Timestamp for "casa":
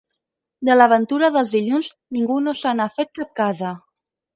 3.45-3.81